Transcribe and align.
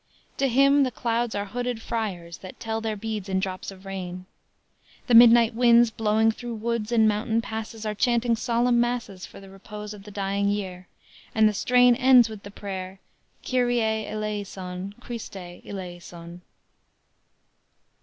To 0.37 0.47
him 0.47 0.81
the 0.81 0.89
clouds 0.89 1.35
are 1.35 1.45
hooded 1.45 1.79
friars, 1.79 2.39
that 2.39 2.59
"tell 2.59 2.81
their 2.81 2.95
beads 2.95 3.29
in 3.29 3.39
drops 3.39 3.69
of 3.69 3.85
rain;" 3.85 4.25
the 5.05 5.13
midnight 5.13 5.53
winds 5.53 5.91
blowing 5.91 6.31
through 6.31 6.55
woods 6.55 6.91
and 6.91 7.07
mountain 7.07 7.39
passes 7.39 7.85
are 7.85 7.93
chanting 7.93 8.35
solemn 8.35 8.81
masses 8.81 9.27
for 9.27 9.39
the 9.39 9.51
repose 9.51 9.93
of 9.93 10.01
the 10.01 10.09
dying 10.09 10.49
year, 10.49 10.87
and 11.35 11.47
the 11.47 11.53
strain 11.53 11.93
ends 11.95 12.29
with 12.29 12.41
the 12.41 12.49
prayer 12.49 12.99
"Kyrie, 13.45 14.07
eleyson, 14.07 14.95
Christe, 14.99 15.35
eleyson." 15.35 16.41